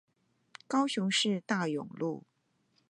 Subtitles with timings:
[0.67, 2.23] 高雄市大勇路